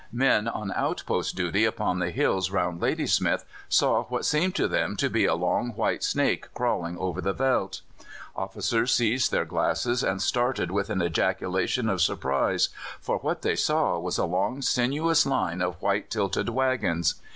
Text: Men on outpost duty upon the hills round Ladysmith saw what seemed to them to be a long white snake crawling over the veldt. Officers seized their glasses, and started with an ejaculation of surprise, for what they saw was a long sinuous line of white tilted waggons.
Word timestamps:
Men 0.11 0.47
on 0.47 0.71
outpost 0.75 1.35
duty 1.35 1.63
upon 1.63 1.99
the 1.99 2.09
hills 2.09 2.49
round 2.49 2.81
Ladysmith 2.81 3.45
saw 3.69 4.05
what 4.05 4.25
seemed 4.25 4.55
to 4.55 4.67
them 4.67 4.95
to 4.95 5.11
be 5.11 5.25
a 5.25 5.35
long 5.35 5.73
white 5.73 6.03
snake 6.03 6.51
crawling 6.55 6.97
over 6.97 7.21
the 7.21 7.33
veldt. 7.33 7.81
Officers 8.35 8.91
seized 8.95 9.29
their 9.31 9.45
glasses, 9.45 10.01
and 10.03 10.19
started 10.19 10.71
with 10.71 10.89
an 10.89 11.03
ejaculation 11.03 11.87
of 11.87 12.01
surprise, 12.01 12.69
for 12.99 13.19
what 13.19 13.43
they 13.43 13.55
saw 13.55 13.99
was 13.99 14.17
a 14.17 14.25
long 14.25 14.63
sinuous 14.63 15.23
line 15.27 15.61
of 15.61 15.79
white 15.83 16.09
tilted 16.09 16.49
waggons. 16.49 17.21